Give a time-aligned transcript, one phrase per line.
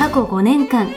[0.00, 0.88] 過去5年間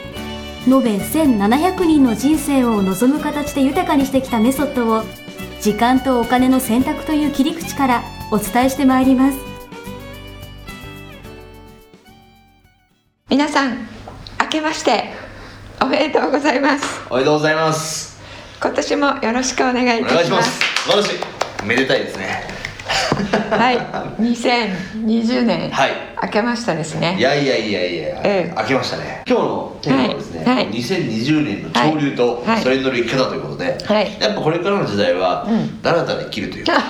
[0.66, 5.04] 延べ1700人の人生を望む形で豊かにしてきたメソッドを
[5.60, 9.38] 時間とお金の選択という切り口からお伝えしてまいります。
[13.30, 13.78] 皆さん
[14.40, 15.10] 明けまして
[15.82, 17.02] おめでとうございます。
[17.10, 18.22] おめでとうございます。
[18.62, 20.60] 今年もよろしくお願いいお願いしまたします。
[20.60, 21.12] す素晴らし
[21.62, 21.66] い。
[21.66, 22.63] めでたいですね
[23.50, 23.78] はい。
[24.22, 25.92] 2020年、はい。
[26.24, 28.54] 明けましたですいねやいやいやいや、ええ。
[28.58, 29.24] 明けましたね。
[29.28, 30.56] 今日のテーマはですね、はい。
[30.56, 30.68] はい。
[30.70, 32.62] 2020年の潮流とはい。
[32.62, 34.18] それに乗る生き方ということで、はい。
[34.20, 35.82] やっぱこれからの時代は、うん。
[35.82, 36.66] だらだら生きるという。
[36.66, 36.74] か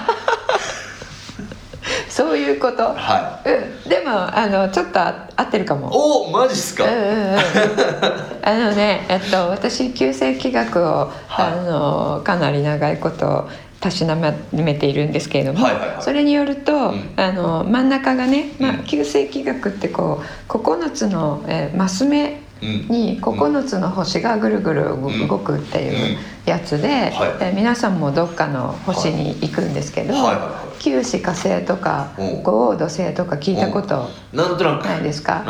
[2.08, 5.90] そういうこと、はうん、でもあのちょっとあ合ってるかも。
[5.92, 7.40] おおマジっすか、うんうんうん。
[8.46, 11.46] あのね、えっと、私旧世紀学を、はい。
[11.48, 13.50] あのかなり長いこと
[13.84, 14.16] たしな
[14.53, 16.02] めているんですけれども、はいはいはい。
[16.02, 17.14] それによると、うん。
[17.17, 22.88] あの真ん中がね、まあうん、旧世紀学ってこう9つの、えーマス目うん。
[22.88, 25.28] に9つの星がぐるぐるん。
[25.28, 27.12] 動くっていうやつで、はい。
[27.42, 30.23] えー皆さんもどっかの星に行くんですけど、はい。
[30.23, 32.44] はいはい九死火星とかうん。
[32.44, 35.44] 五黄土星とか聞いたことないですか？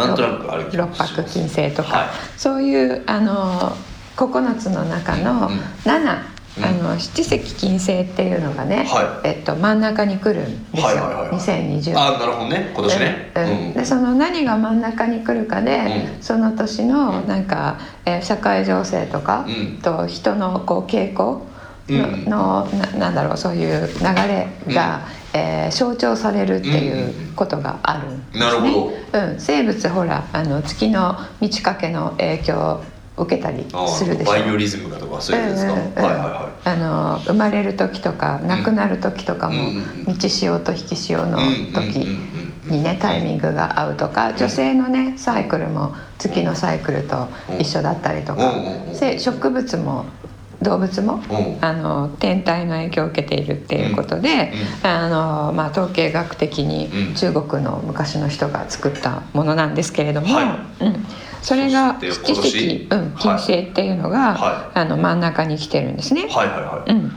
[0.73, 2.07] 六白金星とか、はい。
[2.37, 3.75] そういうあの
[4.15, 5.59] 9つの中のうん。
[5.85, 9.27] 7、うんあの七石金星っていうのがね、はい。
[9.27, 11.29] えっと、真ん中に来るんですよ、はいはいはいはい。
[11.31, 11.97] 2020年。
[11.97, 12.71] あなるほどね。
[12.75, 13.31] 今年ね。
[13.35, 13.43] うん。
[13.43, 13.73] うん。
[13.73, 16.23] でその何が真ん中に来るかで、うん。
[16.23, 19.77] その年のなんか、えー社会情勢とか、うん。
[19.81, 21.45] と人のこう傾向
[21.89, 22.29] の,、うん。
[22.29, 25.01] のななんだろうそういう流れが、
[25.33, 28.45] えー象徴されるっていうことがあるんですね。
[28.45, 34.31] なるほうん、生物ほらあの月の満ち欠けの影響を受けたりあするでしょ。
[34.31, 35.93] バイオリズムがとかそういうですか、うんうんうん。
[35.95, 40.05] はいはいはあの生まれる時とか亡くなる時とかも、うんうんうん。
[40.07, 42.71] 満ち潮と引き潮のい時うんうんうんうん。
[42.71, 47.27] にねタイミングが合うとか女性のねサイクルも月のサイクルと
[47.59, 50.05] 一緒だったりとかう植物も
[50.61, 51.57] 動物もうん。
[51.63, 57.13] あの天体の影響を受けているっていうことで、あのまあ、統計学的にうん。
[57.15, 61.05] 中国の昔の人が作ったものなんですけれども、はうん、
[61.43, 66.27] それが七石、うん、金星っていうのが、はあの真ん中に来てるんですね。
[66.29, 67.11] はいはいはい、うん。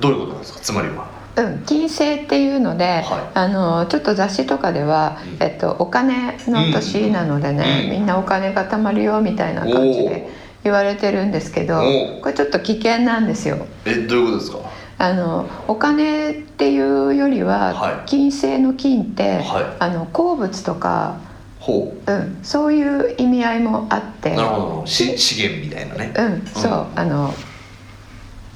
[0.00, 0.60] どういうことなんですか？
[0.60, 1.12] つまりは。
[1.36, 3.02] うん、金星っていうので、はい。
[3.34, 5.42] あのちょっと雑誌とかでは、うん。
[5.44, 7.90] えっと、お金の年なのでね、うん。
[7.90, 10.28] みんなお金が貯まるよみたいな感じで
[10.62, 11.82] 言われてるんですけど
[12.22, 13.66] これちょっと危険なんですよ。
[13.84, 14.58] えどういうことですか？
[14.96, 18.08] あのお金っていうよりは、はい。
[18.08, 19.76] 金星の金って、はい。
[19.80, 21.18] あの鉱物とか、
[21.64, 22.12] ほう。
[22.12, 24.32] ん、そういう意味合いもあって。
[24.32, 24.86] うなるほど。
[24.86, 26.12] し資源みたいなね。
[26.14, 27.32] うん、そう、あの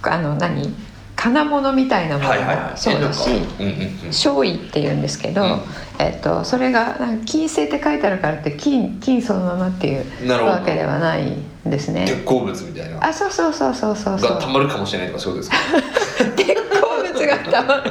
[0.02, 0.74] あの何？
[1.16, 2.36] 金物みたいなものも
[2.76, 3.54] そうだし、えなんか。
[3.58, 4.06] うんうんうん。
[4.08, 5.60] 勝意って言うんですけど、うん。
[5.98, 12.04] えっと、それが金星って書いてあるからって金金そのままっていうわけではないんですね。
[12.06, 13.04] 鉄鉱物みたいな。
[13.04, 14.30] あそうそうそうそうそうそう。
[14.34, 15.56] がたまるかもしれないとかそうですか？
[16.36, 17.90] 鉄鉱物がたまる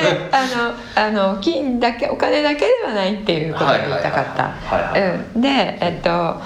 [0.00, 0.28] いやいや
[0.96, 4.52] あのあの金だけお金だけではないっていうことを言いたかった。
[5.38, 6.40] でえっと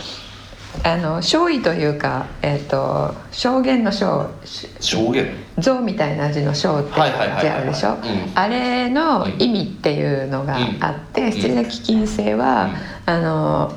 [0.82, 4.30] あの勝意というか、えっと、証言の証
[4.78, 5.26] 証言
[5.58, 7.94] 象みたいな字の章ってあるでしょ？
[7.94, 7.98] うん。
[8.34, 11.32] あれの意味っていうのがあって、うん。
[11.32, 12.70] 七石金星は、
[13.04, 13.72] あの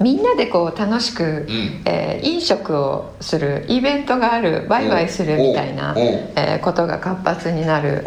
[0.00, 1.82] みんなでこう楽しく、ん。
[1.84, 8.02] えー飲食をするイベントがあるワイワイするみたいな、えーことが活発になる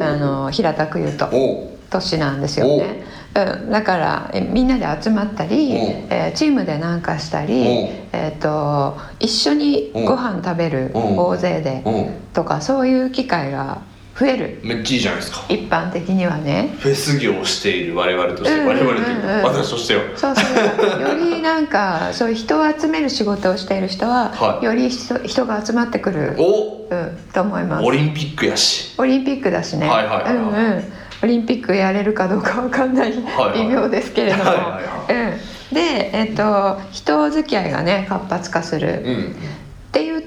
[0.00, 1.30] あの平たく言うと
[1.90, 3.02] 年なんですよね。
[3.34, 3.66] う。
[3.66, 5.74] ん、だからえみんなで集まったり、う。
[5.74, 5.76] ん
[6.10, 7.56] えーチームで何かしたり、う。
[7.56, 7.62] ん
[8.12, 10.98] えー、と一緒にご飯食べる、う。
[10.98, 11.90] ん大勢で、う。
[11.90, 13.82] んとかそういう機会が
[14.18, 14.60] 増える。
[14.62, 15.44] めっちゃいいじゃないですか。
[15.48, 16.74] 一般的にはね。
[16.78, 18.86] フェス業をしている我々として、うんうんうんうん。
[18.86, 20.02] 我々というか私としては。
[20.16, 20.42] そうそ
[20.98, 21.02] う。
[21.02, 24.64] よりなんかそういう人を集める仕事をしている人は、はい。
[24.64, 26.86] より人人が集まってくる、お！
[26.90, 27.84] うん、と思います。
[27.84, 28.94] オリンピックやし。
[28.98, 30.34] オリンピックだしね、はいはいはいはい。
[30.34, 30.50] うんう
[30.80, 30.84] ん、
[31.24, 33.12] オリンピックやれるかどうかわかんない。
[33.12, 35.12] はい微妙ですけれども、はいはい。
[35.12, 39.36] うん、で、えっと人付き合いがね活発化する、うん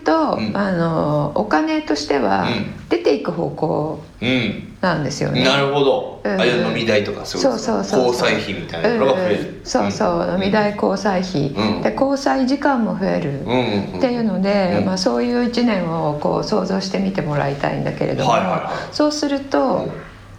[0.07, 0.57] と、うん。
[0.57, 2.65] あのお金としてはうん。
[2.89, 4.63] 出ていく方向うん。
[4.79, 5.43] なんですよね。
[5.43, 6.39] なるほど、うん。
[6.41, 10.31] あいや飲みみ代とかそうそうそう交際費みたいなのが増える、そうそう。
[10.35, 11.81] 飲み代交際費、うん。
[11.81, 14.85] で交際時間も増える、うんっていうので、うん。
[14.85, 18.95] まあ、そういう1年をこう想像してみてもらいたいんだけれども、はい。
[18.95, 19.91] そうするとうん。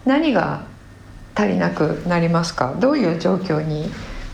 [0.06, 0.62] 何が
[1.34, 2.74] 足りなくなりますか？
[2.80, 3.90] どういう状況に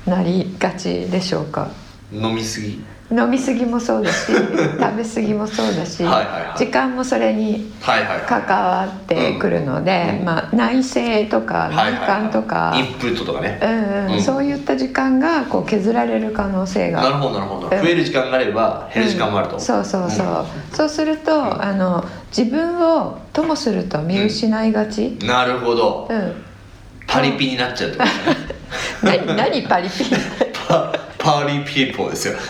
[0.06, 1.70] なりがちでしょうか？
[2.12, 10.24] 飲みすぎ飲み過ぎもそうだし 食べ過ぎもそうだしはい時間もそれに関わってくるので、うん。
[10.24, 13.58] まあ、内政とか内観とか、インプットとかね。
[13.60, 14.12] うんうん。
[14.14, 14.22] うん。
[14.22, 17.68] そういった時間がこう削られる可能性がなるほどなるほど。
[17.68, 17.82] うん。
[17.82, 19.60] 増える時間があれば減る時間もあると、うん。
[19.60, 22.04] そうそうそう、そうするとあの
[22.36, 26.06] 自分をともすると見失いがち、なるほど。
[26.08, 26.32] うん。
[27.06, 28.04] パリピになっちゃうってこ
[29.02, 29.18] とね。
[29.26, 30.04] 何何パリピ？
[31.24, 32.34] パ party people ですよ。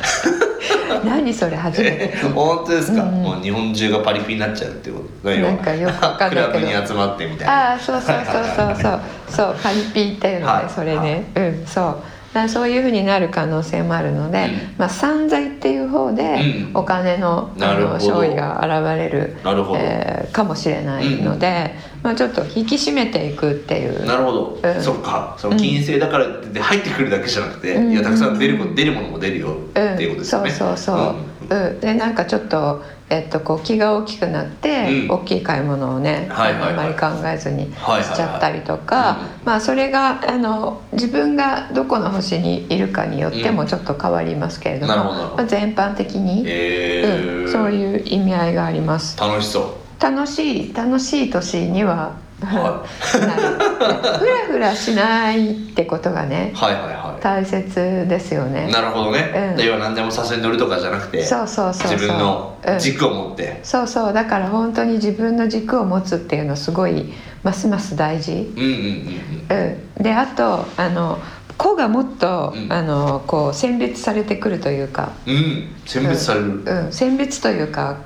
[1.05, 2.13] 何それ初めて。
[2.13, 3.23] え本当ですか、うん。
[3.23, 5.53] もう日本中がパリピになっちゃうってことな。
[5.53, 6.47] んかよくわかんないけど。
[6.49, 7.71] クラブに集まってみたいな。
[7.71, 9.01] ああそうそうそうそうそう。
[9.29, 11.25] そうパリピっていうのはいねそれね。
[11.37, 11.97] うんそう。
[12.35, 14.75] だそういうふうになる可能性もあるので、うん。
[14.77, 16.71] まあ、散財っていう方でうん。
[16.75, 18.05] お金の,、あなるほど。
[18.05, 19.79] の勝利が現れるなるほど。
[19.81, 24.05] えーかもしれないので、まあ、ちょっと引き締めていくっていう。
[24.05, 24.83] なるほど、うん。
[24.83, 25.35] そっか。
[25.39, 27.93] その金星だからって入ってくるだけじゃなくて、うん。
[27.93, 29.57] いやたくさん出るも出るものも出るよ。
[29.71, 31.15] っていうことですよね、うん、そうそうそ
[31.49, 31.81] う、うん。
[31.81, 35.11] でなんかちょっと、えっと、こう気が大きくなって、うん。
[35.13, 47.45] 大きい買い物をね、あんまり考えずにしちゃったりとか、まあそれがあの自分がどこの星にいるかによってもちょっと変わりますけれども、なるほどまあ、全般的に、えー。
[47.47, 49.19] うん、そういう意味合いがあります。
[49.19, 52.85] 楽しそう楽しい楽しい年には、は
[53.21, 58.69] なるふらふらしないってことがねはいはいは大切ですよね。
[58.69, 59.65] いなるほどね、うん。
[59.65, 62.79] 要は何でも左遷乗るとかじゃなくてそうそうそう自分のうん。
[62.79, 64.13] 軸を持って、そうそう。
[64.13, 67.13] だから本当に自分の軸を持つっていうのすごい
[67.43, 68.71] ますます大事、うん、うん
[69.51, 71.19] うんうん、であとあの
[71.57, 72.73] 個がもっと、うん。
[72.73, 75.35] あのこう選別されてくるというか、うん。
[75.35, 77.99] うん選別される、うん、選別というか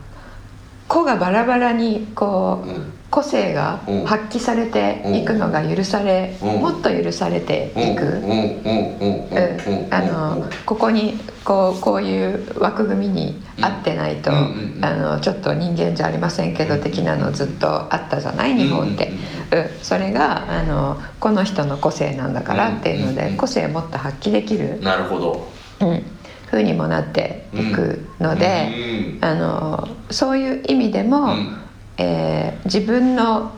[0.89, 2.93] 個がバラバラにこう、うん。
[3.11, 4.05] 個性がうん。
[4.05, 6.61] 発揮されていくのが許され、うん。
[6.61, 8.05] もっと許されていく。
[8.05, 9.89] うん。
[9.91, 14.79] あのここにこうこういう枠組みに合ってないと、うん。
[14.83, 18.55] あのちょっと人間じゃありませんけど的なのずっとあったじゃない？
[18.57, 19.11] 日本って、
[19.53, 19.69] うん。
[19.83, 25.49] それがあのこの人の個性なんだからっていうので、個性をもっと発揮できる、なるほど。
[25.81, 26.03] うん、
[26.51, 29.25] 風にもなっていくので、うん。
[29.25, 31.59] あのそういう意味でも、うん。
[31.99, 33.53] えー自分の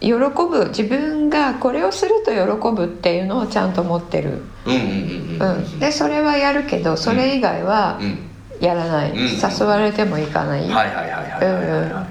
[0.00, 4.42] 喜ぶ自分がこれをすると喜ぶっていうのをちゃんと持ってる。
[4.64, 8.18] うんでそれはやるけどそれ以外はうん。
[8.58, 9.18] やらない、うん。
[9.18, 12.10] 誘われても行かない、はいはいはいはいはいは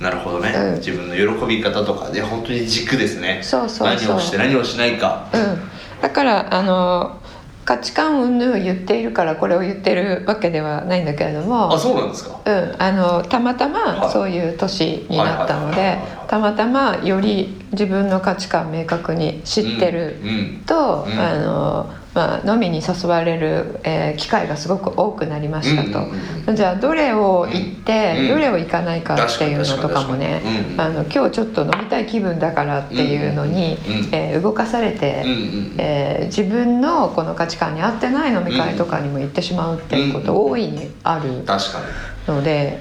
[0.00, 0.74] いなるほどね、うん。
[0.74, 3.38] 自分の喜び方とかで本当に軸ですね。
[3.42, 4.12] そうそうそう。
[4.12, 5.28] 何をして何をしないか。
[5.32, 7.20] うん、だからあの
[7.64, 11.72] 価値観云々を言っているからこれを言ってるわけではないんだけれども。
[11.72, 12.40] あそうなんですか。
[12.44, 14.00] うん、あのたまたはい。
[14.00, 15.98] まそういう年になったので
[16.28, 21.18] たまたまより自分の価値観明確に知ってるうんうんと、うん。
[21.18, 26.12] あのまあ、飲みに誘われる、えー機会がすごく多くなりましたと、うん
[26.46, 30.40] うんじゃあどれを行って、うんどれを行かないかっていうのとかもね
[30.76, 33.76] あの今日ちょっと飲みたい気分だからっていうのに、
[34.12, 35.24] えー動かされて、
[35.78, 41.80] えー自分のこの価値観に合ってない飲み会とかにも行ってしまうっていうこと大いにある確か
[42.28, 42.34] に。
[42.36, 42.78] ので、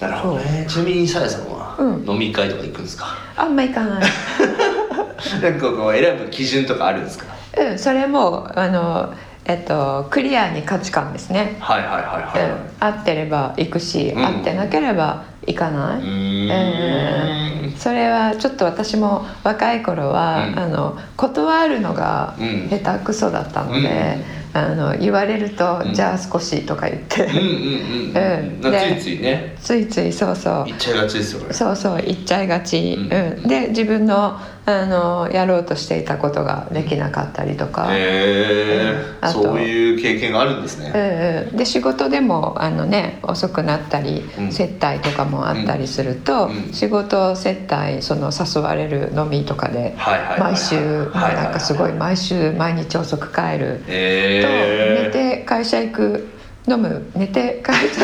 [0.00, 0.64] なるほどね。
[0.66, 2.10] ちなみにさやさんはうん。
[2.10, 4.02] 飲み会とか行くんですか、あんま行かない。
[5.42, 7.26] なんかこう選ぶ基準とかあるんですか？
[7.58, 9.12] うん、それもあの、
[9.44, 11.56] えっと、クリアに価値観ですね。
[11.60, 14.24] はいはいはいはい、うん、合ってれば行くし、うん。
[14.24, 16.02] 合ってなければ行かなうい。
[16.02, 17.76] ーん。
[17.76, 20.58] それはちょっと私も若い頃は、うん。
[20.58, 22.68] あの断るのがうん。
[22.70, 24.18] 下手くそだったので、
[24.54, 25.94] あの言われると、うん。
[25.94, 29.56] じゃあ少しとか言って、つでいついね。
[29.60, 30.54] ついついそうそう。
[30.68, 33.12] 行っちゃいがちですよねそうそう言っちゃいがち、うん。
[33.12, 33.48] うん。
[33.48, 39.32] で自分のあのやろうとしていたことができなかったりとか、へえうん。
[39.32, 44.52] そういう経験があるんですね、うんうん、で仕事でもあの、ね、遅くなったり、うん。
[44.52, 46.72] 接待とかもあったりすると、うん。
[46.72, 49.96] 仕事接待その誘われる飲みとかで
[50.38, 50.76] 毎週
[51.06, 53.82] はいなんかすごい毎週毎日遅く帰る。
[53.84, 56.28] と寝へえて会社行く
[56.68, 58.02] 飲む寝て会社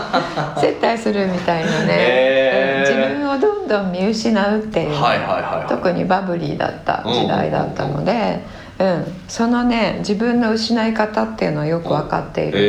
[0.58, 2.62] 接待するみたいなね、へー。
[2.62, 5.68] うん自分をどんどん見失うっていうね、はいはいはいはい。
[5.68, 8.40] 特にバブリーだった時代だったので、
[8.78, 12.58] うん、そのね自分の失い方っていうのはよく分かっている。
[12.58, 12.62] へ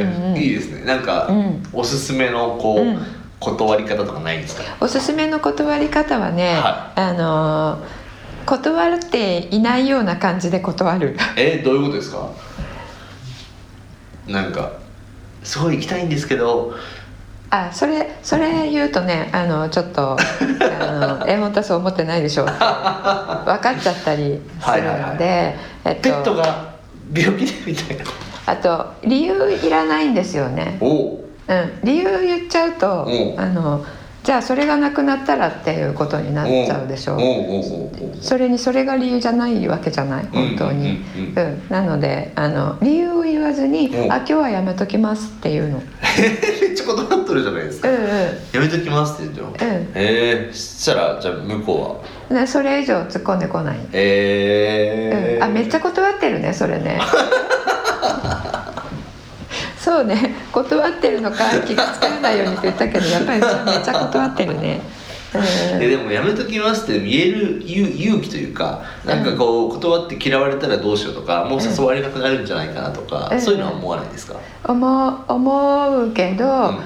[0.00, 0.84] え、うんうんいいですね。
[0.84, 1.62] なんか、うん。
[1.72, 2.98] おすすめのこう、うん。
[3.40, 4.64] 断り方とかないんですか？
[4.80, 7.78] おすすめの断り方はね、はあの
[8.44, 11.16] 断っていないような感じで断る。
[11.36, 12.30] えどういうことですか？
[14.26, 14.72] なんか
[15.44, 16.74] すごい行きたいんですけど
[17.50, 22.52] あそれそれ言うとねあのちょっとあの え本当はそう思ってないでしょって。
[22.58, 26.44] 分かっちゃったりするので、はいはいえっとペットが
[27.14, 28.04] 病気でみたいな。
[28.46, 31.54] あと理由いらないんですよね、う。
[31.54, 33.10] ん、理由言っちゃうとう。
[33.10, 33.84] んあの
[34.24, 37.64] じゃあそれがなくなったらっていうことになっちゃうでしょおう
[38.20, 40.26] それにそれが理由じゃないわけじゃない。
[40.26, 40.98] 本当に、
[41.34, 41.62] うん。
[41.70, 44.06] なのであの理由を言わずに「う。
[44.06, 45.80] んあ今日はやめときます」っていうの。
[46.60, 48.00] めっちゃ断っとるじゃないですか、うんうん。
[48.02, 49.78] やめときますって言っても、うん。
[49.78, 52.40] へえそしたらじゃあ向こうは？
[52.40, 55.12] でそれ以上突っ込んでこない、え。
[55.14, 57.00] ーうん、あめっちゃ断ってるねそれね
[59.88, 60.34] そうね。
[60.52, 64.80] 断ってるのか気が付かないようにって言ったけどやっぱりめっちゃ断ってるね、
[65.34, 73.40] うん、えでもやめときますって言える勇勇気というかなんかこう断って嫌われたらどうしようとかもう誘われなくなるんじゃないかなとか、うん。
[73.40, 76.78] そういうのは思わないですか、思う思うけど、うん。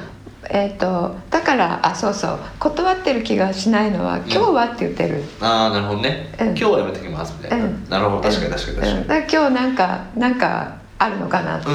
[0.51, 2.39] えー、とだからあそうそう。
[2.61, 6.47] 断ってる気がしないのは「今日は」って言ってる、ああなるほどね、うん。
[6.49, 7.87] 今日はやめときますみたいな、うん。
[7.89, 8.23] なるほど。
[8.23, 11.67] 確かに確かに確かに、から今日なんかなんかあるのかなって、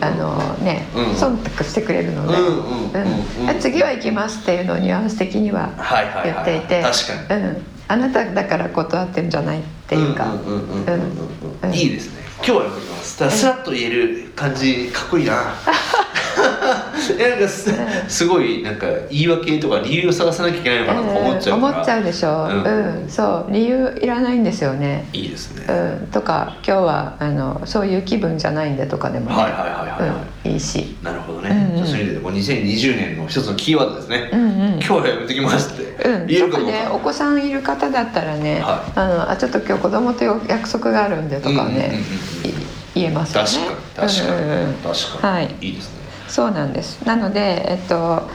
[0.00, 6.42] あのね、うん忖度してくれるので、うん次は行きますっていうのをニュアンス的にははいはい言はい。
[6.42, 7.42] っていて、確かに。
[7.42, 10.34] うん、あなただから断ってるんじゃないっていうか、
[11.72, 12.22] いいですね。
[12.38, 15.32] 今日はやめときますだからスラッと言える感じかっこいいな。
[15.34, 16.15] え
[17.18, 17.72] なんかす
[18.08, 23.06] すごいなんか言い訳とか理由を探さなきゃいけないのかなとか思っちゃうから、思っちゃうでしょ、ううん。
[23.06, 23.52] んそう。
[23.52, 30.48] 理由いらないんですよね、いいですね、うん、とか今日はあのそういう気分じゃないんでとかでもね、はいはいはいはいはい。
[30.48, 31.86] うん、いいし、なるほどね、うんうん。
[31.86, 34.48] そういう意味でこう2020年の一つのキーワードですね、うんうん。
[34.74, 35.86] 今日はやめときますって。
[36.08, 42.00] うん、言えるかどうか、ねお子さんいる方だったらね、はあのあちょっと今日子供と約束があるんでとかね、
[42.94, 43.48] 言えますよね。
[43.94, 45.54] 確かに確かに、確かに、はい。
[45.60, 46.05] いいですね
[46.36, 47.02] そうなんです。
[47.06, 48.28] なのでえっと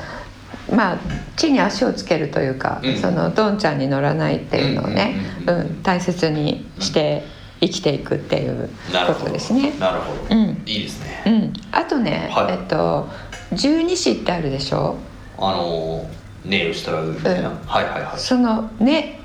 [0.74, 0.98] まあ
[1.36, 2.98] 地に足をつけるというか、うん。
[2.98, 5.16] そのどんちゃんに乗らないっていうのをね、
[5.46, 7.24] ううんん大切にして
[7.60, 8.70] 生きていくっていう
[9.08, 9.74] ことですね。
[9.80, 10.64] なるほど、うん。
[10.66, 12.54] いいですね、うん、あとね、はい。
[12.54, 13.08] えっと
[13.54, 14.98] 十二支ってあるでしょ？
[15.38, 17.56] あのーねえしたらみたいな、うん。
[17.68, 19.20] はいはいはその「ね」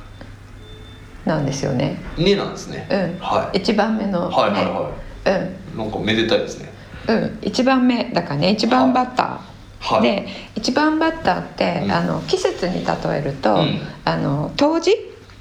[1.24, 3.18] なんですよね、いねなんですね、うん。
[3.20, 3.58] はい。
[3.58, 4.64] 一番目の、ねはいはい。
[4.64, 4.90] は
[5.24, 5.82] うん。
[5.82, 6.75] いなんかめでたいですね
[7.08, 10.02] うん、一番目だからね一番バッター、はい。
[10.02, 11.92] で一番バッターって、うん。
[11.92, 13.80] あの季節に例えると、うん。
[14.04, 14.96] あの冬至、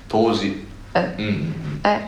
[0.07, 1.53] 当時うん。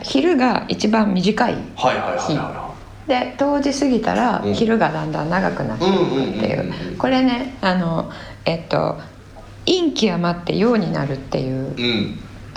[0.02, 2.74] 昼が一番短いはいはいはいはいは
[3.06, 4.54] で冬至過ぎたらうん。
[4.54, 6.54] 昼がだんだん長くなっていくってい
[6.92, 6.96] う。
[6.96, 8.10] これねあの
[8.44, 8.98] えっと
[9.66, 11.74] 陰極まって陽になるっていう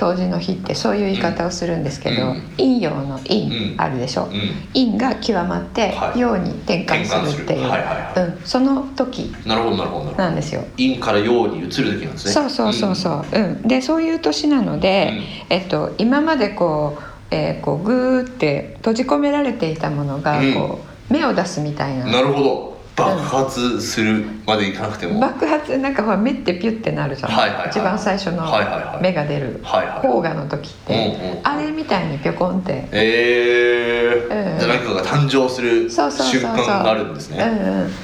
[0.02, 2.42] 冬至の日ってそういう言い方をするんですけど、うん。
[2.58, 4.32] 陰陽の陰うんあるでしょ、うん。
[4.74, 6.20] 陰が極まってはい。
[6.20, 8.30] 陽に転換するっていう、はいはいはい。
[8.30, 10.64] うん、その時なるほどなるほどなんですよ。
[10.76, 12.32] 陰から陽に移る時なんですね。
[12.34, 13.62] そうそうそうそう、うん。
[13.62, 15.14] でそういう年なので、
[15.50, 20.54] えっと、今までこう,、えーこうグーって閉じ込められていたものがうん。
[20.56, 20.80] こ
[21.10, 22.06] う、芽を出すみたいな。
[22.06, 22.71] うんなるほど
[23.06, 27.70] 爆発するまでいかなくても、爆発なんかほら目ってピュッてなるじゃん、はいはいはい。
[27.70, 29.04] 一番最初のはいはいはい。
[29.04, 29.60] 芽が出る。
[29.64, 30.02] はいはい。
[30.02, 32.88] 黄河の時って、うんうんあれみたいにピョコンって。
[32.92, 34.54] えー。
[34.54, 34.60] うん。
[34.60, 37.44] じゃあ何かが誕生する瞬間があるんですね。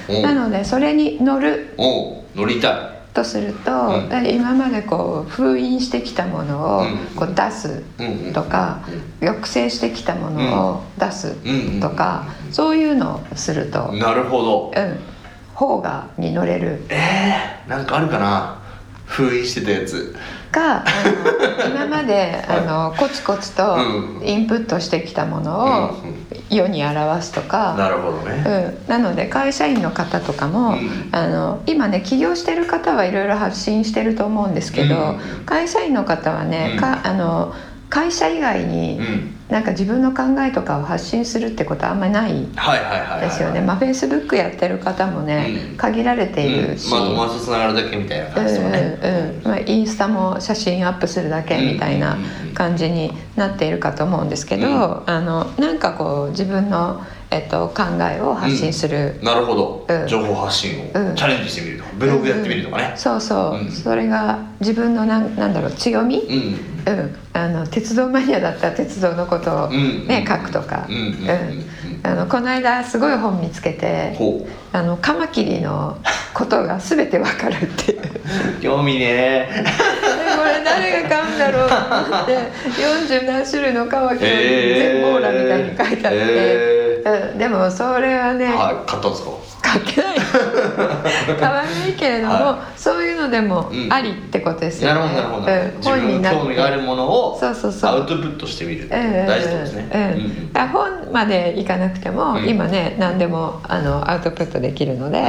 [0.09, 0.21] うんうん、うん。
[0.23, 1.73] なのでそれに乗る。
[1.77, 4.27] 乗りたいとすると、うん。
[4.27, 6.97] 今までこう封印してきたものをうん。
[7.15, 8.27] こう出すうん。
[8.27, 8.33] うん。
[8.33, 8.81] とか、
[9.19, 11.79] 抑制してきたものを出すうん。
[11.81, 14.73] とか、そういうのをすると、うん、なるほど。
[15.53, 16.83] 方がに乗れる。
[16.89, 18.61] えー、なんかあるかな？
[19.05, 20.15] 封印してたやつ。
[20.51, 20.85] かあ
[21.65, 24.27] の今まで あのコツコツとうん。
[24.27, 25.95] インプットしてきたものを
[26.49, 28.43] 世に表すとか、なるほどね。
[28.45, 31.09] うん、なので会社員の方とかも、うん。
[31.11, 35.45] あの今ね起業してる方はいろいろ発信してると思うんですけど、うん。
[35.45, 36.79] 会社員の方はね、うん。
[36.79, 37.53] かあの
[37.89, 42.33] 会社以外にうんなんか自分の考えとかを発信するってことはあんまりない
[43.21, 45.77] ですよね、まあ、フェイスブックやってる方もね、うん。
[45.77, 48.99] 限られているし、うん、まあ友達とつながるだけみたいなうん感じとかね。
[49.01, 52.17] うんうんまあ、インスタも写真アップするだけみたいな
[52.53, 55.03] 感じになっているかと思うんですけど、うん。
[55.09, 57.01] あのなんかこう自分の、
[57.31, 60.07] えっと、考えを発信する、なるほど、うん。
[60.07, 61.15] 情報発信をうん。
[61.15, 62.91] チャレンジしてみるとか、ブログやってみるとかね。
[62.97, 63.71] そうそう、うん。
[63.71, 66.23] それが自分のなんなんだろう強み、
[66.87, 66.99] うん。
[66.99, 70.07] うん、あの鉄道マニアだったら鉄道のことを、うん。
[70.07, 70.95] ね書くとか、うん。
[70.95, 71.03] うん。
[71.03, 71.09] うん。
[71.09, 71.67] うん。
[72.03, 75.97] あのこの間すごい本見つけてほあのカマキリの
[76.33, 77.99] ことが全てわかるっていう。
[78.57, 79.47] う 興味ねで
[80.37, 82.37] これ誰が買うんだろうと思って
[83.09, 86.86] 40何種類のカマキリ全網羅みたいに書いてあって、え
[87.31, 89.31] うんでもそれはねー、はい買ったんですか？
[89.61, 90.17] 買ってない。
[91.39, 93.91] 買わないけれども、はそういうのでもうん。
[93.91, 94.93] ありってことですよ。
[94.93, 97.91] ね、なるほどなるほどなるほど、うん自分本になっての興味があるものをそうそうそう。
[97.91, 100.01] アウトプットしてみるって大事ですね、うん。
[100.61, 100.67] うん。
[100.69, 102.47] 本までいかなくても、うん。
[102.47, 105.21] 今ね何でもあのアウトプットできるので、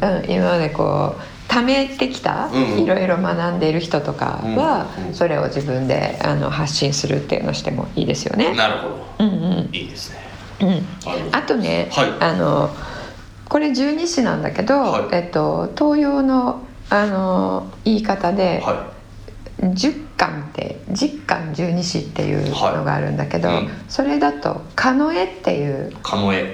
[0.00, 0.30] うん。
[0.30, 5.14] 今までこう貯めてきた、いろいろ学んでいる人とかは、うんうん。
[5.14, 8.54] それを自分であの発信するっていうのをしてもいいですよね。
[8.54, 9.06] なるほど。
[9.20, 9.68] うんうん。
[9.72, 10.27] いいですね
[10.60, 10.86] うん、
[11.32, 12.12] あとね、はい。
[12.20, 12.70] あの
[13.48, 15.08] これ十二支なんだけど、はい。
[15.12, 18.92] えっと、東洋のあの言い方で、は
[19.74, 23.70] 十巻って十巻十二支っていうのがあるんだけど、はいうん。
[23.88, 25.92] それだと「狩野絵」っていう
[26.34, 26.44] い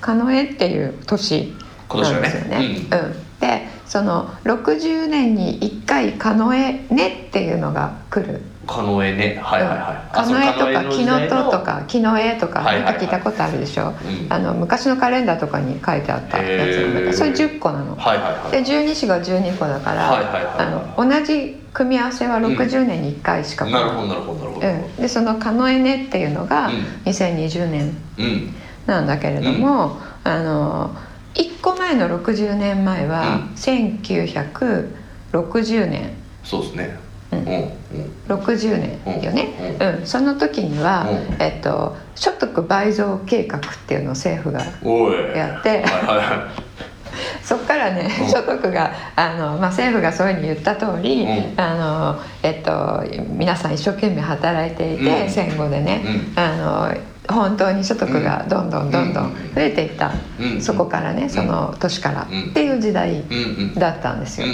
[0.00, 1.54] 狩野絵うん、っていう年
[1.92, 2.86] なんですよね。
[2.90, 3.26] 今うん。
[3.40, 8.42] でその60年に1回狩野絵ねっていうのが来る。
[8.66, 9.40] 狩野絵ね。
[9.42, 10.14] はいはいはい。
[10.14, 13.92] 狩野絵とか木のととかか木の絵とかなんか聞いたことあるでしょ、う
[14.28, 14.32] ん。
[14.32, 17.96] あの昔のカレンダーとかに書いてあったやつなんだそれ10個なの。
[17.96, 18.52] はいはいはい。
[18.64, 20.54] で12子が12個だから、はいはいはいはい。
[20.58, 26.76] あの同じ組み合わせは60年に1回しか来なるほどなるほどなるほど、うん、でその「狩野絵ね」っていうのがうん。
[27.04, 28.54] 2020年うん。
[28.86, 30.94] なんだけれども、あの
[31.34, 33.32] 1個前の60年前はうん。
[33.54, 36.12] 1960年。
[36.44, 36.96] そうですね
[38.28, 40.06] 60年よね、うん。
[40.06, 41.42] その時には、うん。
[41.42, 44.60] えっと、所得倍増計画っていうのを政府が
[45.34, 45.84] やって。
[47.42, 48.28] そっからねうん。
[48.28, 51.60] 所得があの、まあ、政府がそういうふうに言った通り、うん。
[51.60, 53.04] あのえっと、
[53.36, 55.30] 皆さん一生懸命働いていて、うん。
[55.30, 56.04] 戦後でね、
[56.36, 56.96] うあの
[57.28, 60.60] 本当に所得がどんどんどんどん増えていった、うん。
[60.60, 63.22] そこからねその年から、うんっていう時代
[63.76, 64.46] だったんですよ。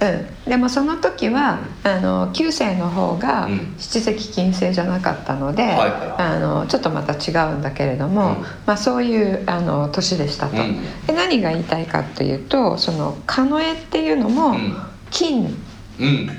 [0.00, 0.08] うん。
[0.08, 3.74] うんでもその時はあの旧世の方がうん。
[3.78, 5.90] 七石金星じゃなかったので、はいはい。
[5.90, 8.42] はいあのちょっとまた違うんだけれども、うん。
[8.64, 10.56] まあ、そういうあの年でしたと。
[10.56, 10.82] うん。
[11.06, 14.76] で何が言いたいかというとその狩野絵っていうのもうん。
[15.10, 15.56] 金。
[15.98, 16.30] うん。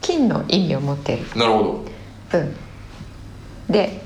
[0.00, 1.26] 金の意味を持っている。
[1.36, 1.84] なるほ
[2.34, 2.54] うん、
[3.72, 4.02] で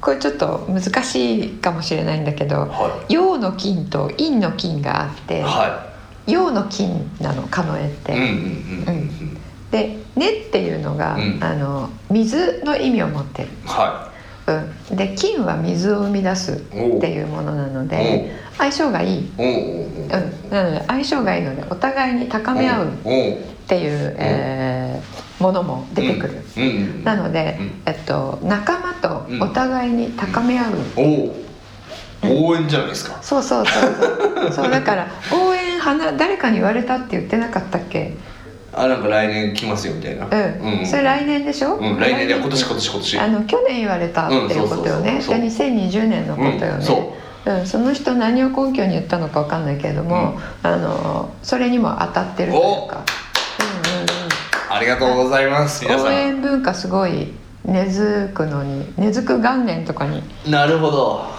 [0.00, 5.42] これちょっと難しいかもしれないんだけどどは陽の金と陰の金があってい。
[5.42, 5.85] は
[6.26, 8.14] 陽の金なの狩野絵って。
[9.70, 11.38] で「根」っていうのが、うん。
[11.42, 14.10] あの水の意味を持ってる、は
[14.46, 22.90] うん、で金は水を生み出すっていうものなので相性がいい、うん、なので相性がいいのでお互いに高め合うっ
[23.66, 26.62] ていう、えーものも出てくる、うん。
[26.62, 26.68] う
[27.00, 27.82] んなので、うん。
[27.86, 30.72] えっと、仲間とお互いに高め合う、
[32.24, 33.18] 応援じゃないですか。
[33.22, 33.82] そうそうそう
[34.42, 34.52] そう。
[34.52, 35.55] そうだから応援
[35.86, 38.14] 花誰かに言われたって言ってなかったっけ？
[38.72, 40.26] あなんか来年来ますよみたいな。
[40.26, 42.26] うん、それ来年でしょ、うん来年。
[42.26, 43.20] いや今年今年今年。
[43.20, 45.40] あの去年言われたっていうことよね、うんそうそう。
[45.40, 47.14] で2020年のことよね、うんそ
[47.46, 47.52] う。
[47.52, 53.04] んその人何を根拠に言ったのか分かんないけれども、あのそれにも当たってるというか、
[53.60, 54.04] うんうんう
[54.72, 54.76] ん。
[54.76, 55.84] ありがとうございます。
[55.84, 56.14] 皆応さん。
[56.14, 57.32] 援文化すごい
[57.64, 61.24] 根付くのに根付く元年とかに、なるほど。
[61.30, 61.35] うん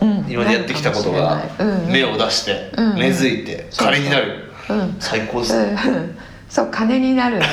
[0.00, 1.42] 今までやってきたことが
[1.88, 2.94] 芽を出してうん。
[2.96, 3.94] 根付いてそうそう。
[3.94, 4.50] 金になる。
[4.70, 4.96] うん。
[5.00, 5.66] 最高です。
[5.66, 6.18] ねうん。
[6.48, 7.44] そう金になるね、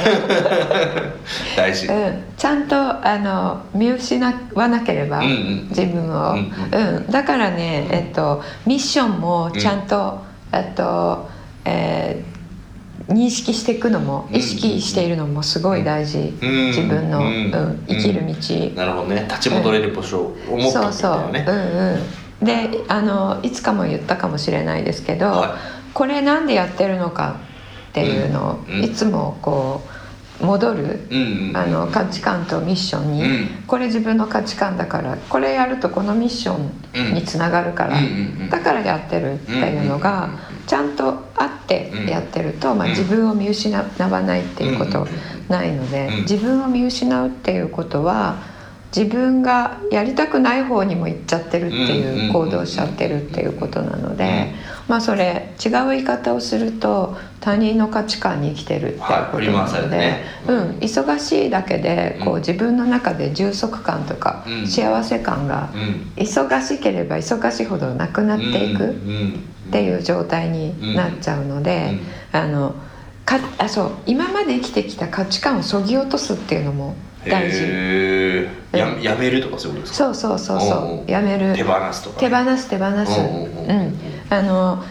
[1.58, 1.88] 大事。
[1.88, 5.67] うん、ちゃんとあの見失わなければ、うんうん。
[5.69, 6.97] 自分を、ううん。
[6.99, 7.12] ん。
[7.12, 11.29] だからね、えっと、ミッションもちゃんと、えっと
[11.65, 12.36] えー
[13.08, 17.86] 認識していくのもうん意識しているのもすごい大事、うん自分の、ううんん。
[17.88, 18.34] 生きる道、
[18.75, 19.25] なるほどね。
[19.29, 21.62] 立ち戻れる場所を持ったみそうそう、たいなねうんう
[21.97, 21.99] ん
[22.45, 25.58] であのいつかも言ったかもしれないですけど、は
[25.93, 27.39] これなんでやってるのか
[27.89, 29.81] っていうのを、いつもこ
[30.41, 30.99] う戻る、
[31.53, 33.47] あの価値観とミッションに、うん。
[33.65, 37.97] これ自分の価値観だからこれやるとこのミッションにつながるから、
[38.49, 40.29] だからやってるっていうのが、
[40.67, 45.08] ちゃんとあってやってると、まあ、うん自分を見失わないっていうこと
[45.47, 46.21] ないので、うん。
[46.23, 48.36] 自分を見失うっていうことは
[48.95, 54.53] 自分がやりたくない方にも行っちゃってるっていう行動しちゃってるっていうことなので、
[54.88, 58.99] まあそれ違う言い方をすると他人の価値観に生きてるっていう
[59.31, 64.67] ことなので、うん、忙しいだけでこううん自分の中で充足感とかうん。
[64.67, 71.99] 幸せ感がうん忙しければ忙しいほどなくなっていくっていう状態になっちゃうので、
[72.31, 72.75] あの
[73.25, 77.65] かあそう今まで生きてきた価値観をそぎ落とすっていうのも大事
[78.77, 80.05] ややめるとかそういうことですか？
[80.05, 81.05] そうそうそうそう。
[81.07, 81.53] うやめる。
[81.55, 83.19] 手放すとか手放す手放す。
[83.19, 83.93] うんうんうんうん。
[84.29, 84.83] あの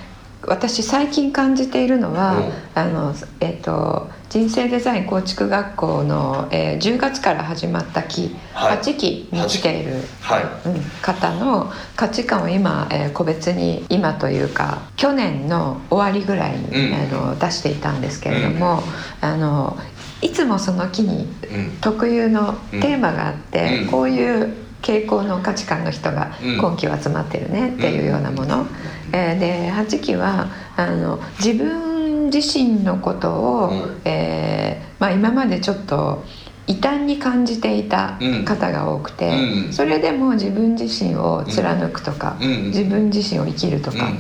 [0.47, 2.53] 私最近感じているのは、うん。
[2.75, 8.79] あのえっ、と人生デザイン構築学校の、えー10月から始まった期、はい。
[8.79, 10.45] 8期に来ている、はい。
[10.69, 16.95] うん、方の価値観を今、えー個別に今というか去年の終わりぐらいに、うん。
[16.95, 18.83] あの出していたんですけれども、
[19.23, 19.79] あの
[20.23, 21.77] いつもその期にうん。
[21.81, 23.91] 特有のテーマがあって、うん。
[23.91, 26.59] こういう傾向の価値観の人がうん。
[26.59, 28.67] 今期は集まってるねっていうようなもの、
[29.13, 34.01] えーで8期はあの自分自身のことを、うん。
[34.05, 36.25] えーまあ、今までちょっと
[36.67, 39.73] 異端に感じていた方が多くて、うん。
[39.73, 42.67] それでも自分自身を貫くとか、うん。
[42.69, 44.11] 自分自身を生きるとか、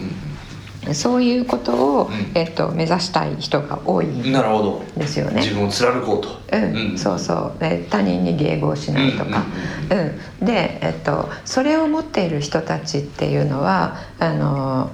[0.92, 4.82] そういうことを、うんえっと、目指したい人が多いうんんなるほど。
[4.96, 5.40] ですよね。
[5.40, 6.56] 自分を貫こうと。
[6.56, 6.58] う
[6.94, 6.98] ん。
[6.98, 7.60] そうそう。
[7.60, 9.44] で他人に迎合しないとか、
[10.40, 10.46] うん。
[10.46, 14.90] で、えっと、それを持っている人たちっていうのはあの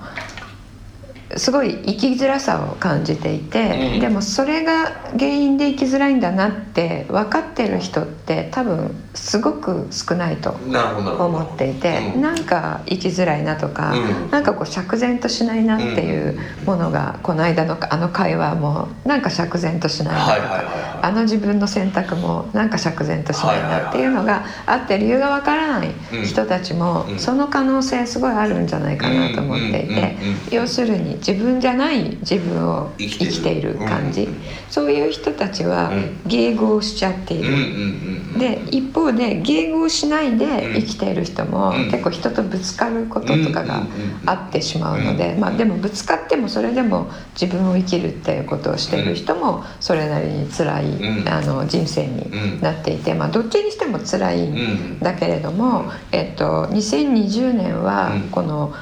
[1.36, 4.00] すごい生きづらさを感じていて、うん。
[4.00, 12.22] でもそれが原因で生きづらいんだなって分かってる人って多分すごく少ないと思っていて、うん。
[12.22, 14.30] なんか生きづらいなとか、うん。
[14.30, 27.18] なんかこう釈然としないなっていうものが、この間のあの会話もなんか釈然としないなとか、あの自分の選択もなんか釈然としないなっていうのがあって理由がわからない人たちもうん。
[27.18, 30.16] その可能性すごいあるんじゃないかなと思っていて
[30.50, 34.22] 要するに自分じゃない自分を生きている感じ。
[34.22, 36.20] うんそういう人たちはうん。
[36.30, 37.48] 迎合しちゃっている。
[37.48, 41.90] うんうんうんで一方で迎合しないで生きている人もうん。
[41.90, 43.82] 結構人とぶつかることとかが
[44.24, 51.28] あってしまうので、うんまあ、でもぶつかってもそれでも自分を生きるっていうことをしている人もそれなりに辛い、うん。
[51.28, 58.20] あの人生になっていて、まあ、どっちにしても辛いんだけれども、えっと、2020年はうん。
[58.30, 58.72] この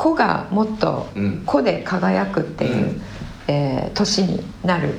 [0.00, 1.42] 子がもっとうん。
[1.44, 3.02] 子で輝くっていう、うん。
[3.48, 4.94] えー年になる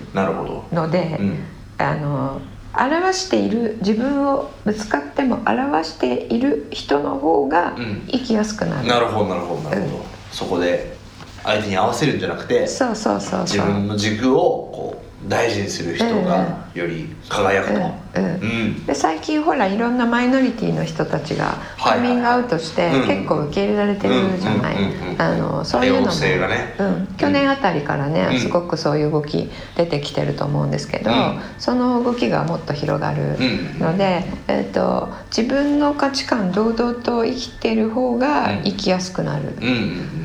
[0.71, 1.17] ので。
[1.19, 1.35] うん。
[1.77, 2.39] あの
[2.73, 8.07] 表している自分をぶつかっても表している人の方がうん。
[8.07, 10.03] 生きやすくなる、なるほどなるほどなるほど、うん。
[10.31, 10.95] そこで
[11.43, 13.41] 相手に合わせるんじゃなくてそうそうそうそう。
[13.41, 14.39] 自分の軸を
[14.71, 18.86] こう大事にする人がより輝くと、うん。
[18.86, 23.08] で最近ほらいろんなマイノリティの人たちがカミングアウトしてうん。
[23.08, 24.76] 結構受け入れられてるじゃない、
[25.65, 26.76] そういうのも、ね。
[26.80, 28.39] うん、去年あたりからね、うん。
[28.39, 31.39] すごくそういう動き出てきてると思うんですけど、うん。
[31.60, 39.56] その動きがもっと広がるうんので、えっと自分の価値観堂々と生きてる方が生きやすくなる。
[39.62, 39.67] うん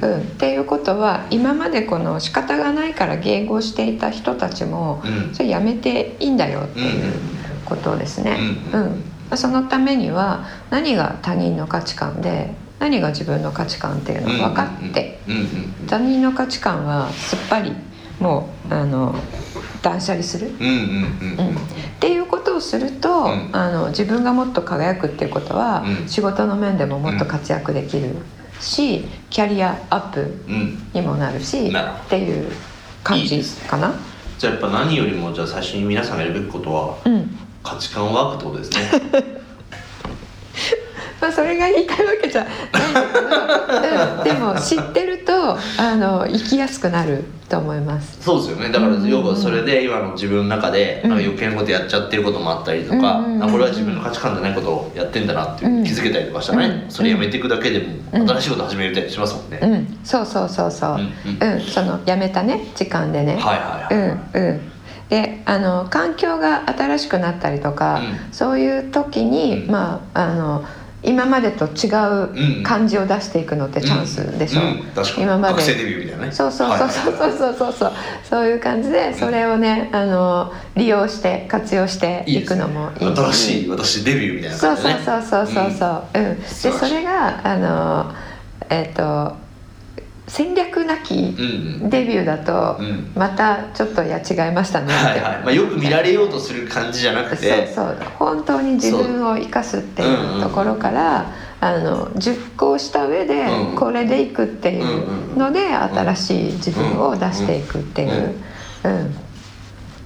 [0.03, 5.35] うんうん、っていうことは今までこの仕方がないから迎合していた人たちも、うん。
[5.35, 7.36] それやめていいんだよっていう
[7.67, 8.39] ことですね。
[8.73, 8.85] ううん。
[9.33, 9.37] ん。
[9.37, 15.47] そのためには何が他人の価値観で何が自分の価値観っていうのが分かって、うんうんうん
[15.87, 17.73] 他人の価値観はすっぱり
[18.19, 19.15] もうあの
[19.83, 20.49] 断捨離する。
[20.49, 21.57] うんうんうんうん。
[21.57, 21.59] っ
[22.01, 23.51] ていうことをすると、うん。
[23.53, 26.09] あの自分がもっと輝くっていうことは、うん。
[26.09, 28.17] 仕事の面でももっと活躍できる
[28.61, 30.91] し、キャリアアップうん。
[30.93, 32.51] にもなるしっていう
[33.05, 33.95] 感じかな。
[34.39, 38.91] じゃあやっぱ何よりもじゃあ最初に皆さんがやるべきことはうん価値観ワークってことですね。
[41.21, 48.19] まあそれが言いたいわけじゃないけど、うん、でも知ってるとあの生きやすくなると思います。
[48.21, 48.71] そうですよね。
[48.71, 51.13] だから要はそれで今の自分の中でうん。
[51.13, 56.91] 余計なことやっちゃってることもあったりとか、うんあこれは自分の価値観じゃないことをやってんだなって気づけたりとかしたらね、うん。
[56.91, 58.29] それやめていくだけでもうん。
[58.29, 59.99] 新しいこと始めたりしますもんね、うん。
[60.05, 60.99] そうそうそうそう、
[61.41, 62.61] うんそのやめたね。
[62.75, 63.37] 時間でね。
[63.37, 64.49] はいはいはい、うん。
[64.49, 64.76] うん
[65.09, 68.33] であの環境が新しくなったりとか、うん。
[68.33, 69.71] そういう時に、うん。
[69.71, 70.65] まああの
[71.03, 71.87] 今までと違
[72.61, 74.67] う感じを出していくのってチャンスでしょ、うん。
[74.69, 75.23] うん確かに。
[75.23, 75.55] 今まで。
[75.55, 76.33] 学生デビューみたいなね。
[76.33, 77.93] そうそうそうそうそうそうそうそう。
[78.29, 83.17] そういう感じでそれをねあの利用して活用していくのもいいし。
[83.17, 85.71] 新しい私デビューみたいなそうそう感じでねそうそうそう。
[85.79, 88.13] そううん、でそれがあの
[88.69, 89.46] えっ、と
[90.29, 93.13] 戦略なきデビューだと、うん。
[93.15, 94.87] またちょっといや違いましたね。
[94.87, 97.69] ってはいはい、まあ、よく見られようとする感じじゃなくて。
[97.69, 97.97] そうそう。
[98.19, 103.77] 本当に自分を生かすっていうところから、あの熟考した上でうん。
[103.77, 108.35] これでいくっていうので、新しい自分を出していくっていう、
[108.85, 109.15] うん。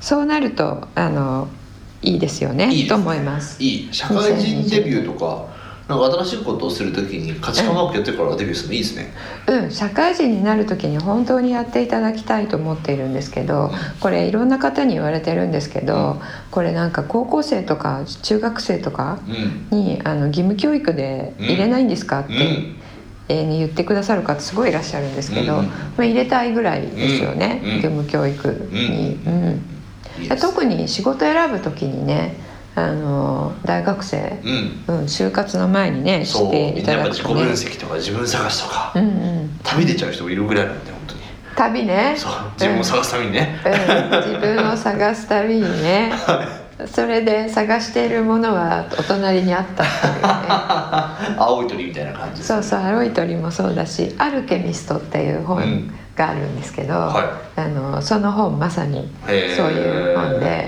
[0.01, 1.49] そうなるとあの
[2.03, 2.71] いいですよね。
[2.89, 3.63] と思います。
[3.63, 3.89] いい。
[3.91, 5.60] 社会人デビューとか
[5.97, 9.13] 新しいことをするときに価値観ワークやってからデビューするのいいですね、
[9.47, 16.21] うん、社会人になる時に本当にやっていただきたいと思っているんですけどこれいろんな方に言われてるんですけど、うん。
[16.51, 19.21] これなんか高校生とか中学生とか
[19.71, 19.79] うん。
[19.79, 23.49] にあの義務教育で入れないんですかってうん。
[23.49, 25.67] に言ってくださる方すごいいらっしゃるんですけど、うん。
[25.67, 27.71] まあ、入れたいぐらいですよね、うん。
[27.75, 29.15] 義務教育に。
[29.27, 29.63] うん。
[30.41, 32.35] 特に仕事選ぶ時にね
[32.89, 34.97] あの大学生、うん。
[34.97, 39.61] うん、就活の前にねしていみんなやっぱ自己分析とか自分探しとか、うんうん。
[39.63, 41.21] 旅出ちゃう人もいるぐらいなんで本当に。
[41.57, 42.15] 旅ね。
[42.17, 44.27] そう自分を探すためにね、うん、うん。
[44.27, 46.13] 自分を探すたびにね。
[46.87, 50.29] それで探しているものはお隣にあったっていうね。
[51.37, 60.67] 青い鳥みたいな感じですそうそう「青い鳥」もそうだし「アルケミスト」っていう本うんがあるんですけど、はあのその本まさにそういう本で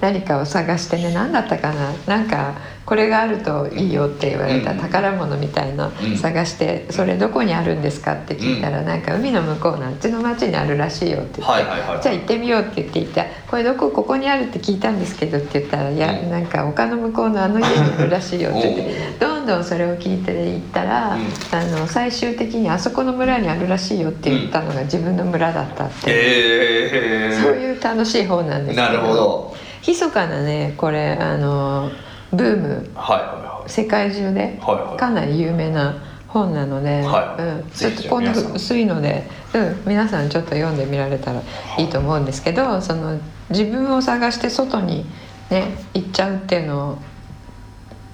[0.00, 1.92] 何かを探してね何だったかな？
[2.06, 2.54] なんか
[2.88, 6.16] これがあるといいよって言われたうん宝物みたいなうん。
[6.16, 14.44] 探してそれどこにあるんですかって聞いたらなんか海の向こうのあっちの町にあるらしいよって言ってはいはいはいじゃあ行ってみようって言って行ったこれどこここにある？
[14.44, 16.30] って聞いたんですけどって言ったらいやうん。
[16.30, 21.22] なんか丘の向こうのあの家にあるらしいよって言ってどんどんそれを聞いて行ったら、うん。
[21.52, 29.56] あの最終的にあそこの村にあるらしいよって言ったのが自分の村だったっていう、そういう楽しい本なんですけなるほど。
[29.86, 31.90] 密かなねこれあの
[32.32, 33.20] ブームはい。
[33.20, 34.58] は世界中で
[34.98, 35.94] かなり有名な
[36.26, 37.42] 本なので、はい。
[37.42, 38.24] うん、ちょっとこん。
[38.24, 41.42] な薄いので、うん、皆さんちょっと読んでみられたら
[41.78, 41.84] い。
[41.84, 43.18] いと思うんですけどその
[43.50, 45.06] 自分を探して外に
[45.50, 46.98] ね行っちゃうっていうのを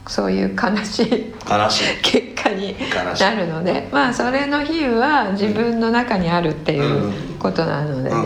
[0.07, 1.85] そういう悲しいい悲しい。
[2.03, 2.77] 結果に
[3.19, 8.17] なるのでまあそれの比喩は自分の中にあるっていうことなのでね、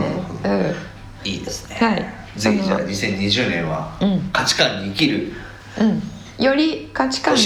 [0.44, 0.74] ううん。
[1.24, 1.76] いいですね。
[1.80, 2.04] はい。
[2.36, 4.30] ぜひじゃあその2020年はうん。
[4.32, 5.32] 価値観に生きるうん、
[6.38, 7.40] より価値観に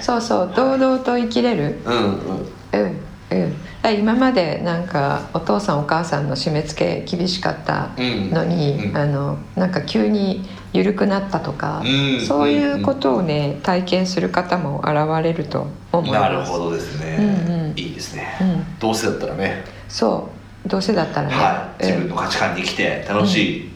[0.00, 1.78] そうそう堂々と生きれる。
[1.84, 2.48] うんうん。
[2.72, 3.00] うん
[3.30, 3.52] うん。
[3.52, 8.96] だから今までなんかお父さんお母さんの締め付け厳しかったのに、うん。
[8.96, 16.20] あのなんか急に緩くなったとか、うんそういうことをね体験する方も現れると思います。
[16.20, 17.78] なるほどですね、うんうん。
[17.78, 18.78] いいですね、うん。
[18.78, 20.28] どうせだったらね、そ
[20.64, 20.68] う。
[20.68, 23.70] どうせだったらね、はい、自分の価値観に生きて楽しい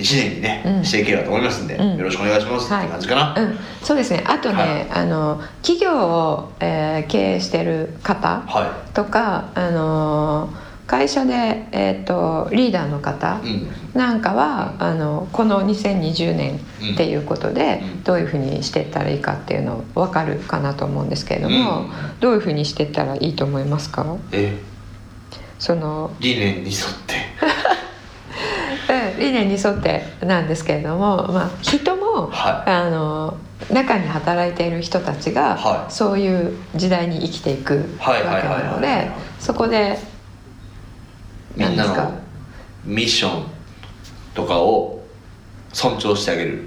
[0.00, 0.84] 一年にね、うん。
[0.84, 1.96] していければと思いますんで、うん。
[1.96, 2.84] よろしくお願いします、はい。
[2.84, 4.24] って感じかな、うん、そうですね。
[4.26, 4.54] あとね、
[4.90, 5.02] はい。
[5.02, 10.50] あの企業を、えー経営してる方はとか、あの
[10.86, 13.40] 会社で、えー、とリーダーの方
[13.94, 16.60] なんかはあのこの2020年
[16.94, 18.02] っていうことでうん。
[18.02, 21.90] どういうふうにしていったらいいかっていうの分かるかなと思うんですけれども、うん。
[22.20, 24.04] どういうふうにしていったらいいと思いますか？
[24.32, 24.58] え？
[25.58, 27.14] その理念に沿って。
[27.14, 27.29] うん
[29.20, 33.36] 理念に沿ってなんですけれども、まあ、人も、はあの
[33.70, 35.92] 中に働いている人たちが、はい。
[35.92, 39.98] そういう時代に生きていくわけなのはいでそこで
[41.54, 42.14] みんなの
[42.84, 43.44] ミッション
[44.34, 45.02] とかを
[45.72, 46.64] 尊重してあげる。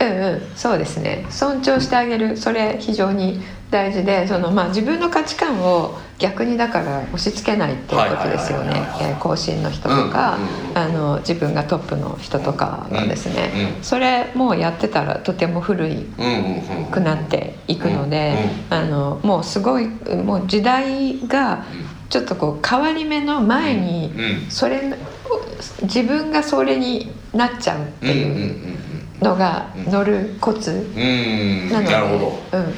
[0.00, 1.26] うんうんそうですね。
[1.28, 2.36] 尊重してあげる。
[2.36, 8.82] それ非常に大事でその、まあ、自分の価値観を逆にだから押し付けないっていうことですよね。
[9.20, 13.60] 後進の人とか、うんあの自分がトップの人とかはですね、うん。
[13.76, 16.06] うんそれもうやってたらとても古い
[16.90, 18.34] くなっていくので、
[18.70, 21.64] うんあのもうすごいもう時代が
[22.08, 24.82] ちょっとこう変わり目の前にうんそれ
[25.82, 28.78] 自分がそれになっちゃうっていう
[29.20, 32.32] のが乗るコツなので、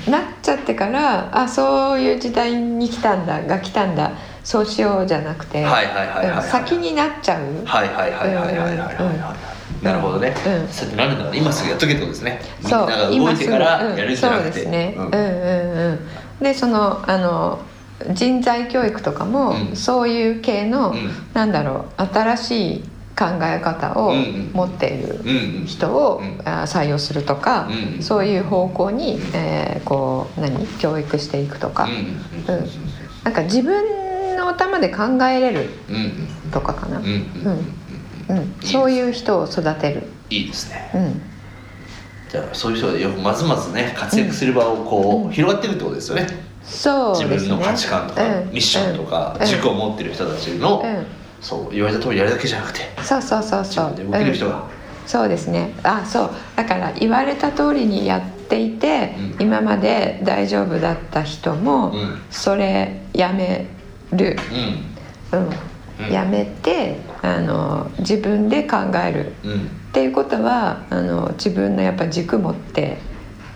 [0.06, 5.64] うん、なっちゃってからあそういう時代に来たんだが来たんだそうしようじゃなくて
[6.42, 7.64] 先になっちゃう。
[7.64, 10.32] はいはいはいはいはいはいなるほどね。
[10.46, 12.40] うん、それなんだろう、今すぐやっとけってことですね。
[12.62, 13.52] そう、今すぐ。
[13.52, 14.94] やるんじゃなくて、そうですね。
[14.96, 15.04] うん。
[15.06, 15.98] うんう
[16.40, 16.44] ん。
[16.44, 17.58] で、そのあの
[18.12, 20.94] 人材教育とかも、そういう系の、う
[21.34, 25.20] なんだろう、新しい考え方を持っている
[25.66, 28.02] 人を、採用するとか、うん。
[28.02, 29.20] そういう方向に、うん。
[29.34, 30.66] えーこう何？
[30.78, 32.68] 教育していくとか、うん。
[33.24, 35.68] なんか自分の頭で考えれる
[36.50, 37.04] とかかな、うん。
[38.28, 38.54] うん。
[38.62, 40.90] そういう人を育てる、いいですね。
[40.94, 41.20] うん、
[42.30, 45.32] じゃあそういう人がよくまずまずね活躍する場をこう、うん。
[45.32, 46.26] 広がってるってことですよね。
[46.64, 47.34] そうですね。
[47.34, 48.50] 自分の価値観とか、うん。
[48.50, 49.46] ミッションとか、うん。
[49.46, 51.06] 軸を持ってる人たちの、うん
[51.42, 52.80] そう言われた通りやるだけじゃなくて。
[53.02, 53.94] そうそうそうそう。
[53.96, 54.62] 動ける人が、うん。
[55.06, 55.74] そうですね。
[55.82, 56.30] あそう。
[56.56, 59.46] だから言われた通りにやっていて、うん。
[59.46, 62.22] 今まで大丈夫だった人も、うん。
[62.30, 63.66] それやめ
[64.12, 64.36] る、
[65.32, 65.50] ううん。
[66.06, 66.12] うん。
[66.12, 69.48] やめてあの自分で考える。
[69.48, 69.60] んうん。
[69.62, 72.98] っていうことはあの自分のやっぱ軸持って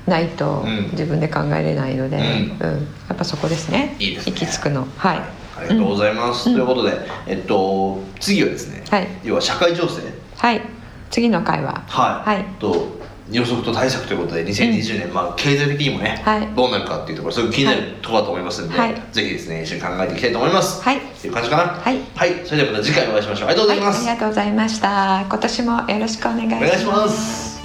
[0.06, 0.88] ないとうん。
[0.90, 2.88] 自分で考えれないので、ううん。
[3.08, 3.94] やっぱそこですね。
[4.00, 4.32] いいですね。
[4.32, 4.88] 行き着くの。
[4.96, 5.20] はい、
[5.56, 6.54] ありがとうございます、うん。
[6.54, 6.92] ということで、
[7.26, 9.08] えっと、次はですね、はい。
[9.24, 10.02] 要は社会情勢。
[10.36, 10.62] はい。
[11.10, 11.82] 次の回は。
[11.86, 12.44] はい、はい。
[12.58, 12.96] と
[13.30, 16.46] 予測と対策ということで2020年、まあ、経済的にもね、はい。
[16.54, 18.94] どうなるかっていうところすごく気になるところだと思いますので、はい。
[19.12, 20.98] ぜひですね一緒に考えていきたいと思います、はい。
[20.98, 21.62] っていう感じかな。
[21.62, 22.00] はい。
[22.44, 23.48] それではまた次回お会いしましょう。
[23.48, 25.20] ありがとうございます、はい、ありがとうございました。
[25.28, 26.64] 今年もよろしくお願いします。
[26.64, 27.55] お願いします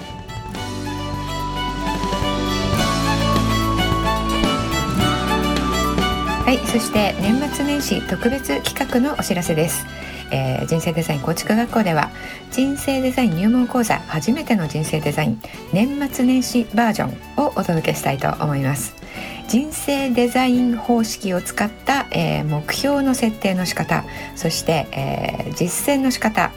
[6.51, 9.85] はい、そして年末年始特別企画のお知らせです。
[10.31, 12.11] えー人生デザイン構築学校では
[12.51, 18.93] 人生デザイン入門講座初めての人生デザイン年末年始バージョンをお届けしたいと思います
[19.47, 24.03] 人生デザイン方式を使った、えー目標の設定の仕方
[24.35, 26.51] そして、えー実践の仕方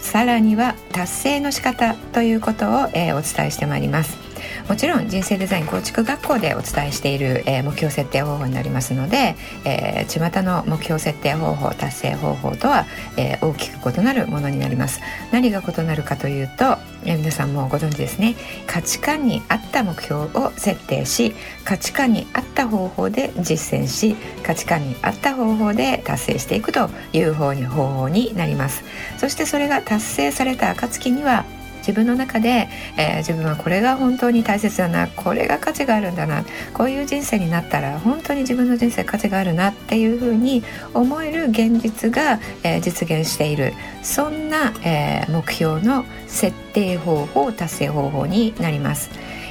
[0.00, 4.29] さらには達成の仕方ということを、えーお伝えしてまいります
[4.70, 15.00] もちろん人生デザイン構築学校でお伝えしている、えー目標設定方法になりますので、えー、巷の目標設定方法達成方法とは、えー大きく異なるものになります。
[15.32, 18.36] 何が異なるかというと、えー皆さんもご存知ですね。
[18.68, 28.84] 価値観に合った目標を設定し価値観に合った方法で実践し価値観に合った方法で達成していくという方に方法になります。
[29.18, 31.44] そしてそれが達成された暁には
[31.90, 40.62] 自分の中で、えー自分はこれが本当に大切だなこれが価値があるんだなこういう人生になったら本当に自分の人生価値があるなっていうふうに
[40.94, 49.10] 思える現実が、えー実現しているそんな、えー目標の設定方法達成方法になります。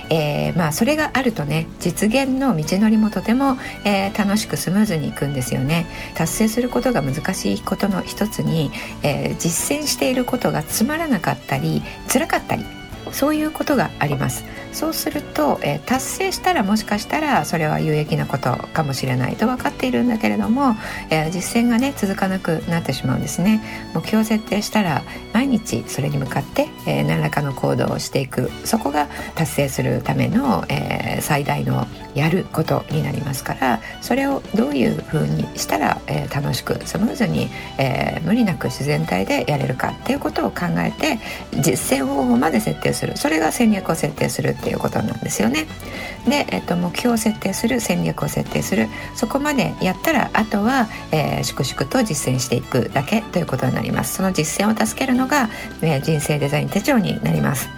[0.10, 5.86] えーまあそれがあるとね実現の道のりもとても、えー楽しくスムーズにいくんですよね。
[6.16, 8.72] 達成することが難しいことの一つに、
[9.04, 12.66] えー実践していることがつまらなかったり辛かったり
[13.12, 14.44] そういうことがあります。
[14.72, 20.76] そうすると、えー達成したらもしかしたらそれは有益なことかもしれないと分かっているんだけれども、
[21.10, 23.62] えー実践がね続かなくなってしまうんですね。
[23.94, 25.02] 目標を設定したら
[25.34, 28.52] 毎日それに向かって、えー何らかの行動をしていく。
[28.64, 41.20] そこが達成するための、えー最大のやることになりますからそれをどういうふうにしたら、えー楽しくスムーズに、えー無理なく自然体でやれるかっていうことを考えて
[41.62, 42.99] 実践方法まで設定する。
[43.00, 45.66] するそれが戦略を設定するっていうことなんですよね。
[46.28, 54.16] で、えっと、目標を設定する戦略を設定するそこまでやったらあとは、えー粛々と実践していくだけということになります。
[54.16, 55.50] その実践を助けるのが、
[55.82, 57.70] えー人生デザイン手帳になります。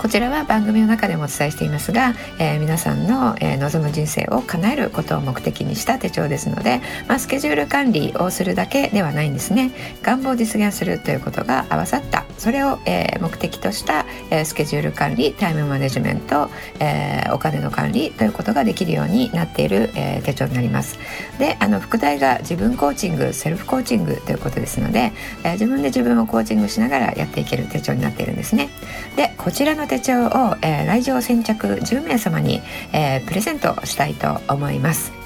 [0.00, 9.72] こちらは番組の中でもお伝えしていますが、えー皆さんの、えー望む人生を叶えることを目的にした手帳ですので、まあ、スケジュール管理をするだけではないんですね
[10.02, 16.48] 願望を実現するということが合わさったそれを、えー目的とした、えースケジュール管理タイムマネジメント、
[16.80, 20.98] えーお金の管理ということができるようになっている、えー手帳になります
[21.38, 25.12] であの副題が自分コーチングセルフコーチングということですので、
[25.44, 28.70] えー自分で自分をコーチングしながらやっていける手帳になっているんですね
[29.16, 35.19] でこちらの手帳を、えー来場先着10名様に、えープレゼントしたいと思います。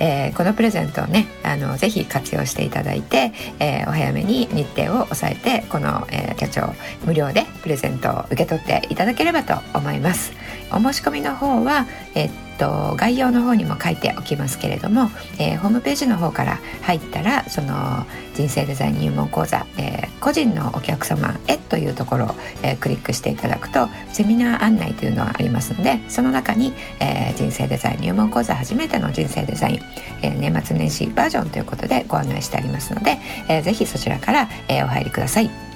[0.00, 6.72] えーこのプレゼントをねあのぜひ活用していただいて、えーお早めに日程を抑えてこの、えー手帳
[7.04, 10.32] 無料でプレゼントを受け取っていただければと思います。
[10.72, 18.04] お申し込みの方はえっと概要の方にも書いておきますけれども、えーホームページの方から入ったらその
[18.34, 22.28] 人生デザイン入門講座、えー個人のお客様へというところを、
[22.62, 29.80] えークリックしていただくとセミナー案内というのがありますのでその中に、えー人生デザイン入門講座初めての人生デザイン、
[30.22, 35.67] えー年末年始バージョンということでご案内してありますので、えーぜひそちらから、えーお入りください。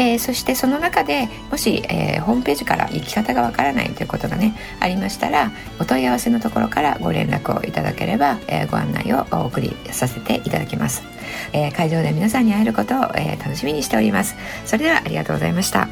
[0.00, 11.02] えーそしてその中でもし、えーホームページから行き方がわからないということがねありましたらお問い合わせのところからご連絡をいただければ、えーご案内をお送りさせていただきます、
[11.52, 14.36] えー会場で皆さんに会えることを、えー楽しみにしております。
[14.64, 15.88] それではありがとうございました。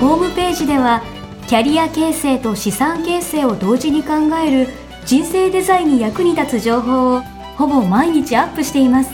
[0.00, 1.02] ホームページでは
[1.46, 4.68] キャリア形成と資産形成を同時に考える
[5.04, 7.20] 人生デザインに役に立つ情報を
[7.56, 9.12] ほぼ毎日アップしています。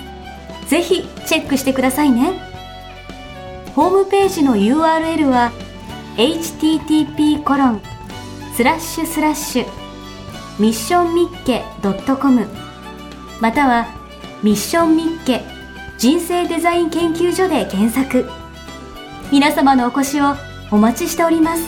[0.69, 2.33] ぜひチェックしてくださいね。
[3.75, 5.53] ホームページの URL は
[6.17, 7.83] http コロン
[8.57, 9.67] スラッシュスラッシュ
[10.59, 11.63] ミッションミッケ
[12.21, 12.47] .com
[13.41, 13.87] または
[14.43, 15.43] ミッションミッケ
[15.97, 18.29] 人生デザイン研究所で検索。
[19.31, 20.35] 皆様のお越しを
[20.71, 21.63] お待ちしております。